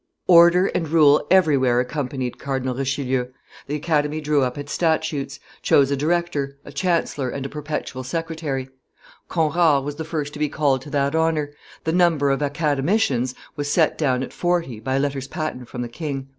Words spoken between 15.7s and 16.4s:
the king.